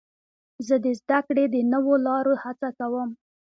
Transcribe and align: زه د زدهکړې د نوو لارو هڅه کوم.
زه 0.67 0.75
د 0.85 0.87
زدهکړې 0.99 1.45
د 1.49 1.55
نوو 1.73 1.93
لارو 2.07 2.33
هڅه 2.43 2.69
کوم. 2.79 3.09